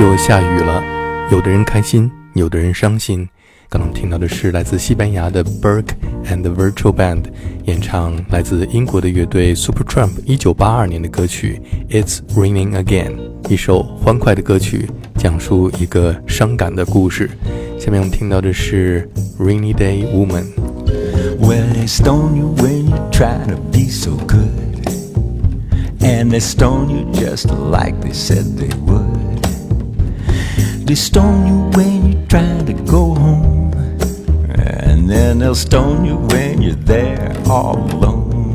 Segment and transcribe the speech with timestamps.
[0.00, 0.82] 又下雨了，
[1.30, 3.28] 有的人开心，有的人伤心。
[3.68, 5.92] 刚刚听到的是来自西班牙的 Burke
[6.24, 7.24] and the Virtual Band
[7.66, 11.60] 演唱来自英国的乐队 Supertramp 一九八二年的歌曲
[12.02, 13.12] 《It's Raining Again》，
[13.50, 14.88] 一首欢快的歌曲，
[15.18, 17.28] 讲述一个伤感的故事。
[17.78, 19.06] 下面我们听到的是
[19.38, 20.46] Rainy Day Woman。
[21.38, 24.48] Well, they stone you when you try to be so good.
[26.00, 29.29] And they stone you just like they said they would.
[30.90, 33.72] They stone you when you try to go home,
[34.58, 38.54] and then they'll stone you when you're there all alone.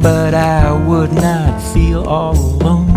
[0.00, 2.88] But I would not feel all alone.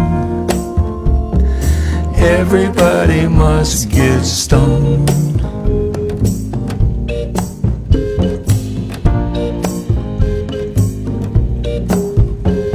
[2.16, 5.10] Everybody must get stoned.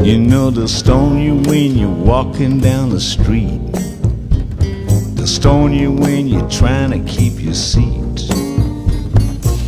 [0.07, 3.68] You know they'll stone you when you're walking down the street.
[5.29, 8.17] Stone you when you're trying to keep your seat.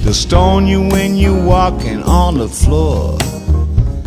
[0.03, 3.19] They'll stone you when you're walking on the floor.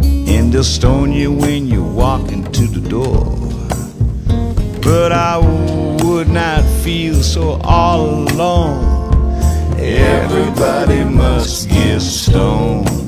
[0.02, 3.24] And they'll stone you when you're walking to the door.
[4.82, 5.38] But I
[6.04, 9.14] would not feel so all alone.
[9.78, 13.03] Everybody must get stoned.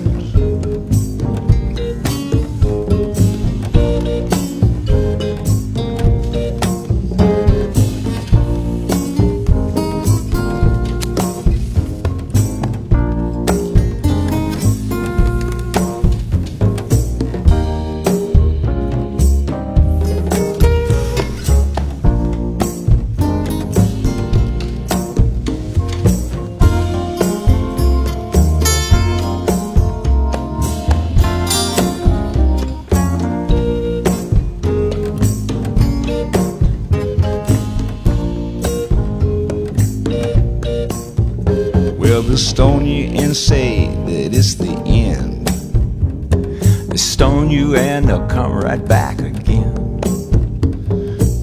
[48.75, 49.99] Right back again.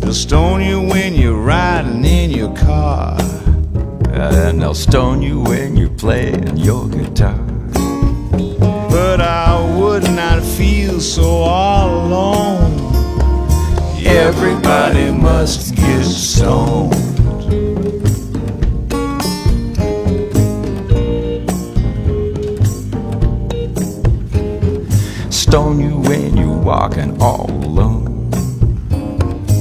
[0.01, 3.17] They'll stone you when you're riding in your car.
[4.11, 7.39] And they'll stone you when you're playing your guitar.
[8.91, 12.73] But I would not feel so all alone.
[14.05, 17.02] Everybody must get stoned.
[26.93, 28.31] Walking all alone.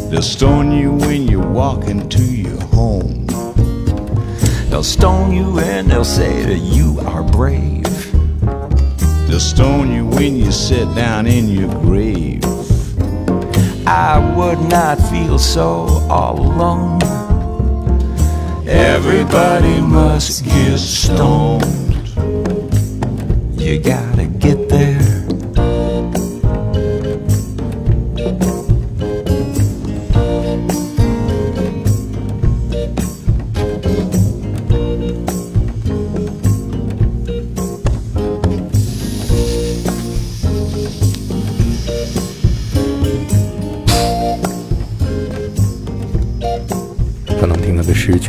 [0.09, 3.25] They'll stone you when you're walking to your home.
[4.69, 7.85] They'll stone you and they'll say that you are brave.
[9.27, 12.43] They'll stone you when you sit down in your grave.
[13.87, 17.01] I would not feel so all alone.
[18.67, 21.65] Everybody must get stoned.
[23.57, 24.30] You gotta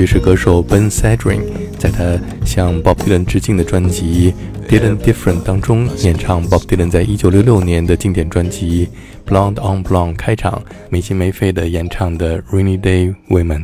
[0.03, 1.43] 爵士歌手 Ben Sedrin
[1.79, 4.35] 在他向 Bob Dylan 致敬的专辑
[4.69, 8.89] 《Dylan Different》当中演唱 Bob Dylan 在一九六六年的经典专辑
[9.31, 10.61] 《Blonde on Blonde》开场
[10.91, 13.59] 没心没肺的演唱的《Rainy Day Women》。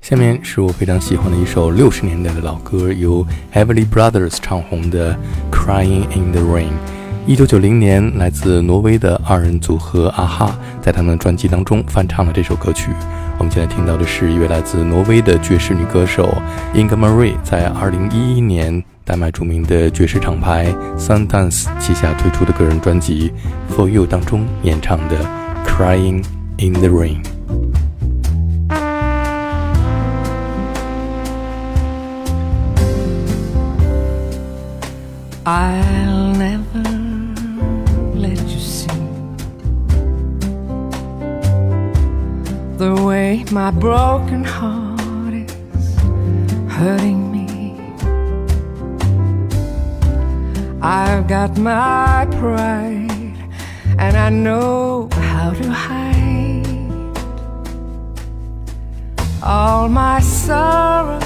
[0.00, 5.12] 下面是我非常喜欢的一首六十年代的老歌，由 Everly Brothers 唱红的
[5.50, 6.68] 《Crying in the Rain》。
[7.26, 12.90] 一九九零年，来自挪威的二人组合阿哈在他们的专辑当中翻唱了这首歌曲。
[13.38, 16.34] 我们现在听到的是一位来自挪威的爵士女歌手
[16.74, 23.32] Inga Marie 在二零一一年丹麦著名的爵士厂牌 Sundance 旗下推出的个人专辑
[23.74, 25.16] 《For You》当中演唱的
[25.64, 26.24] 《Crying
[26.58, 27.22] in the Rain》。
[35.44, 36.09] I
[42.80, 45.96] the way my broken heart is
[46.72, 47.76] hurting me.
[50.80, 53.36] I've got my pride,
[53.98, 57.18] and I know how to hide
[59.42, 61.20] all my sorrow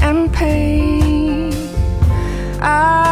[0.00, 1.52] and pain.
[2.62, 3.05] I'll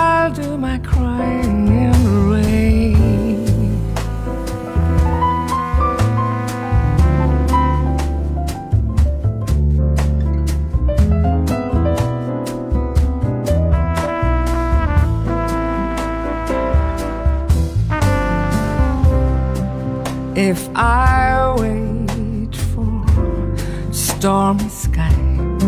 [24.24, 25.62] stormy skies,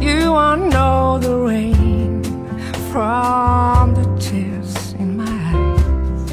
[0.00, 2.22] you won't know the rain
[2.92, 6.30] from the tears in my eyes.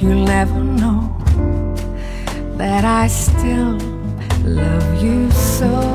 [0.00, 1.10] You'll never know
[2.58, 3.76] that I still
[4.44, 5.91] love you so.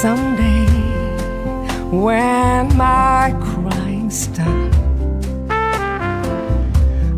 [0.00, 0.64] Someday,
[1.90, 4.78] when my crying stops,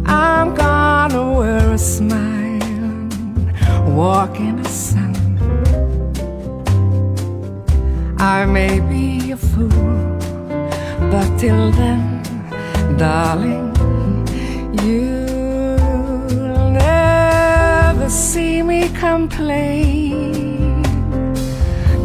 [0.04, 3.08] I'm gonna wear a smile,
[3.86, 5.14] walk in the sun.
[8.18, 10.18] I may be a fool,
[11.12, 12.02] but till then,
[12.98, 13.76] darling,
[14.82, 20.41] you'll never see me complain.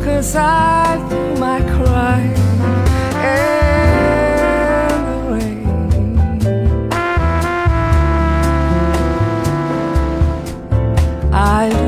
[0.07, 2.33] Cause I do my rain.
[11.33, 11.86] I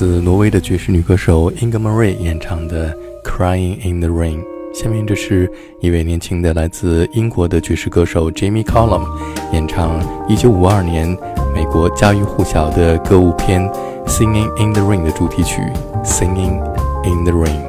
[0.00, 2.88] 自挪威的爵士女歌手 Inga Marie 演唱的
[3.22, 4.38] 《Crying in the Rain》。
[4.72, 5.46] 下面这是
[5.82, 9.06] 一位年轻的来自英国的爵士歌手 Jamie Cullum
[9.52, 11.18] 演唱1952年
[11.54, 13.60] 美国家喻户晓的歌舞片
[14.06, 15.60] 《Singing in the Rain》的主题曲
[16.02, 16.62] 《Singing
[17.04, 17.60] in the Rain》。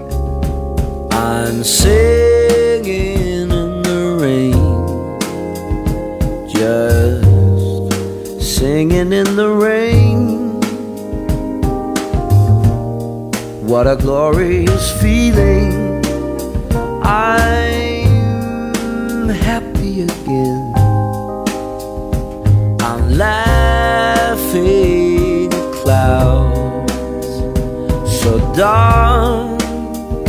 [1.11, 4.53] I'm singing in the rain,
[6.47, 7.25] just
[8.39, 10.00] singing in the rain.
[13.71, 16.03] What a glorious feeling!
[17.03, 18.09] I'm
[19.29, 20.73] happy again.
[22.81, 24.73] I'm laughing
[25.53, 27.29] at clouds
[28.21, 29.63] so dark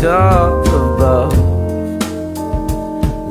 [0.04, 1.34] up above.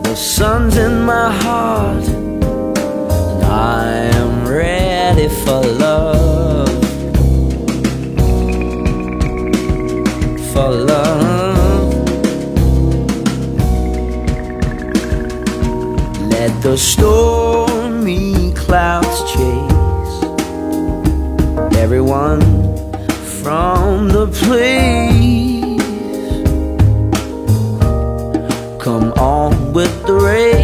[0.03, 6.20] The sun's in my heart, and I am ready for love.
[10.71, 11.93] Love.
[16.29, 20.23] Let the stormy clouds chase
[21.75, 22.39] everyone
[23.41, 25.81] from the place.
[28.81, 30.60] Come on with the rain.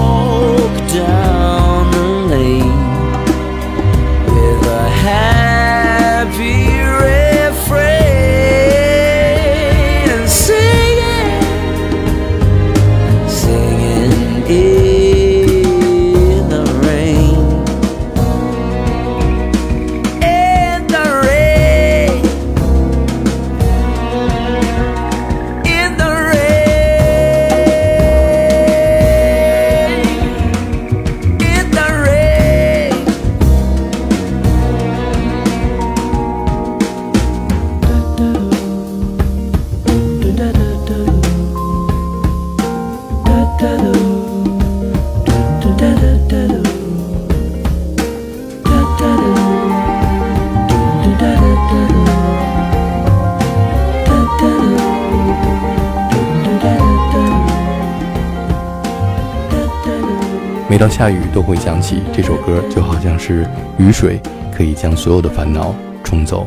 [60.83, 63.47] 到下雨都会想起这首歌，就好像是
[63.79, 64.21] 雨水，
[64.53, 65.73] 可以将所有的烦恼
[66.03, 66.45] 冲走。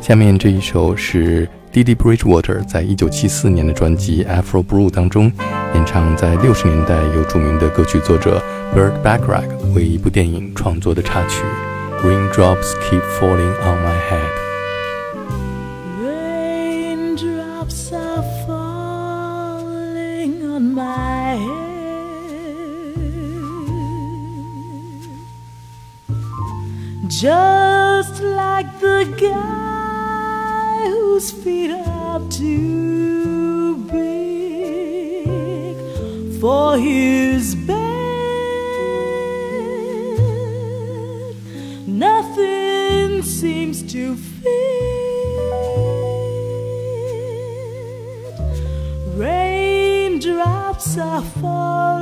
[0.00, 5.30] 下面这一首是 Didi Bridgewater 在一九七四年的专辑《Afro Blue》当中
[5.74, 8.42] 演唱，在六十年代由著名的歌曲作者
[8.74, 11.42] Burt Bacharach 为一部电影创作的插曲
[12.02, 14.30] 《Raindrops Keep Falling on My Head》。
[17.12, 21.65] Raindrops are falling on my head,
[27.08, 34.96] just like the guy whose feet are too big
[36.40, 37.76] for his bed.
[41.86, 44.46] Nothing seems to fit.
[49.14, 51.95] Raindrops are falling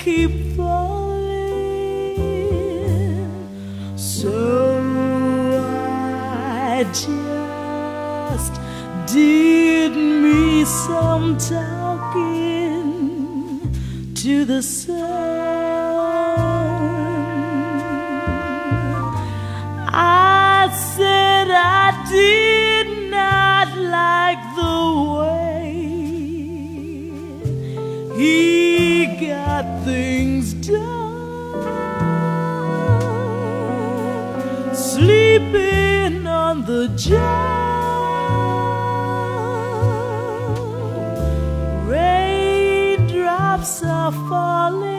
[0.00, 1.28] keep falling.
[3.96, 4.80] So
[5.68, 8.54] I just
[9.12, 12.80] did me some talking
[14.14, 15.00] to the sun.
[19.92, 24.78] I said I did not like the
[25.18, 25.74] way
[28.16, 28.59] he
[36.50, 37.20] on the job.
[41.88, 44.89] Raindrops are falling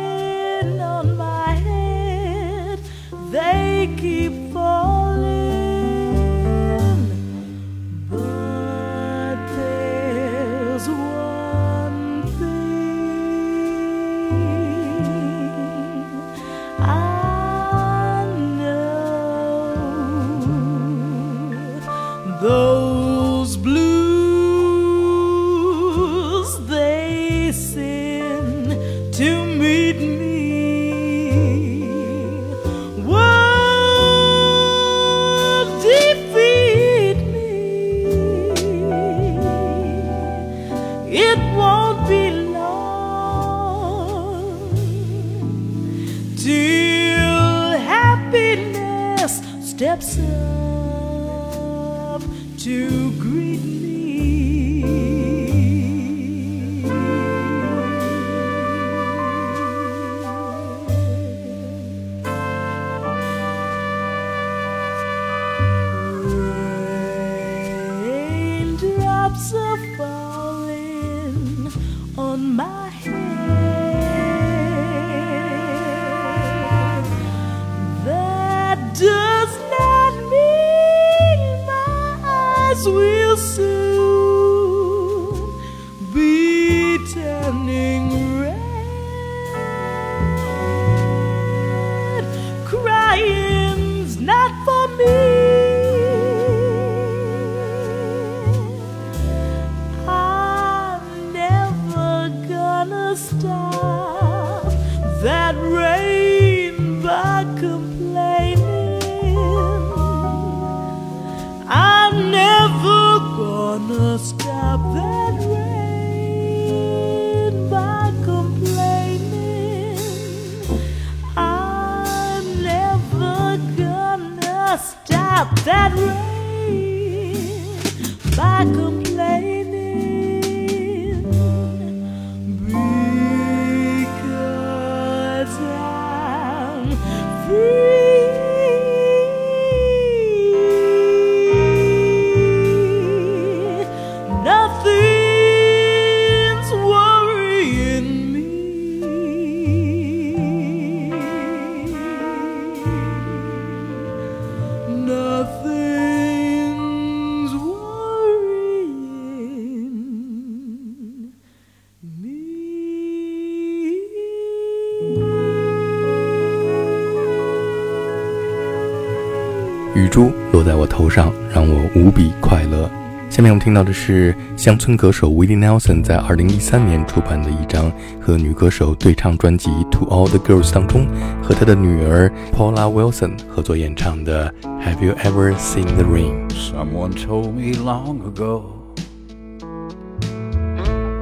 [170.02, 172.90] 雨珠落在我头上，让我无比快乐。
[173.30, 181.06] 下面我们听到的是乡村歌手 Willie Nelson 在2013年出版的一张和女歌手对唱专辑《To All the Girls》当中，
[181.44, 186.50] 和他的女儿 Paula Wilson 合作演唱的 Have You Ever Seen the Rain》。
[186.52, 188.64] Someone told me long ago,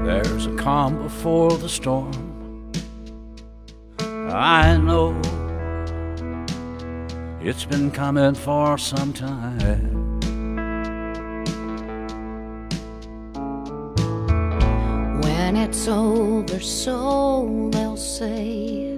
[0.06, 2.06] there's a calm before the storm.
[4.32, 5.14] I know
[7.42, 10.20] it's been coming for some time.
[15.22, 18.96] When it's over, so they'll say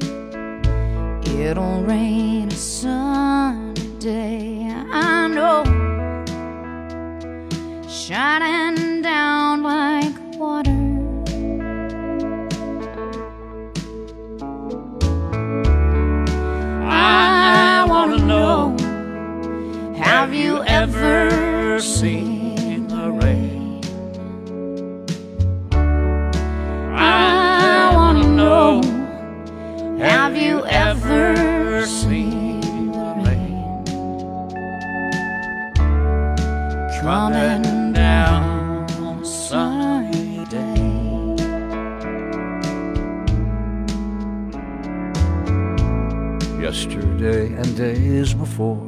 [1.39, 4.67] it'll rain a sunny day.
[4.91, 5.63] I know,
[7.87, 8.90] shining
[20.21, 23.81] have you ever seen the rain?
[26.93, 28.81] I wanna know,
[29.97, 33.83] have you ever seen the rain
[37.01, 40.83] coming down on a sunny day?
[46.61, 48.85] Yesterday and days before,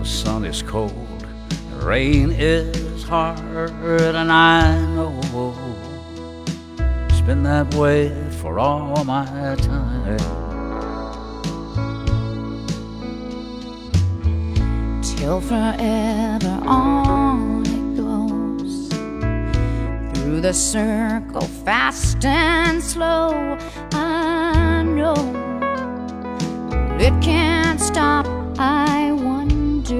[0.00, 5.20] the sun is cold, the rain is hard, and I know
[7.10, 8.08] it's been that way
[8.40, 10.16] for all my time.
[15.02, 18.88] till forever on it goes.
[20.14, 23.58] Through the circle fast and slow
[23.92, 25.14] i know
[26.98, 28.26] it can't stop.
[28.58, 29.09] I
[29.92, 29.96] i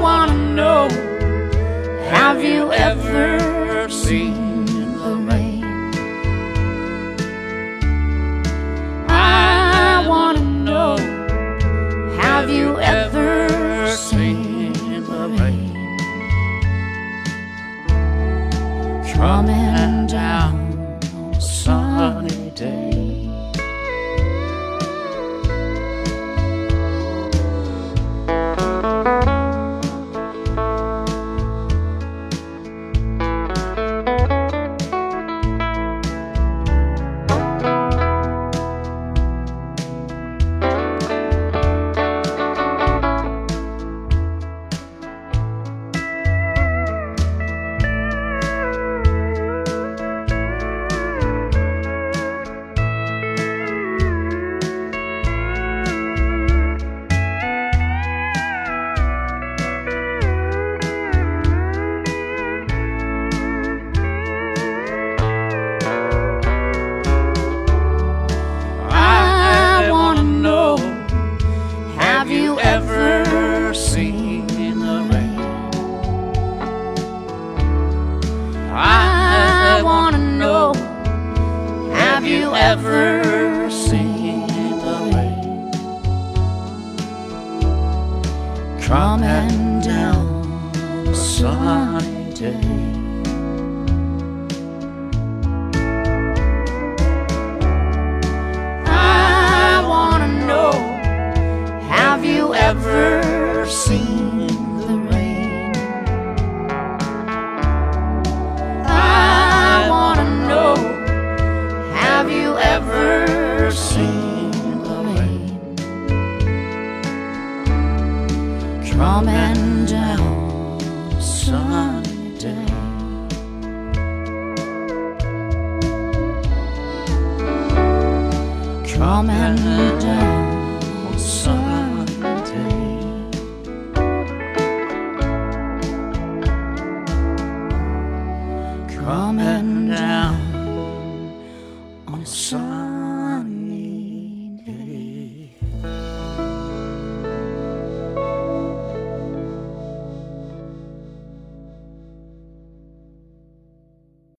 [0.00, 0.88] want to know
[2.10, 5.64] have you ever seen the rain?
[9.08, 10.96] I wanna know
[12.20, 15.74] Have you ever seen the rain?
[19.12, 20.57] Coming down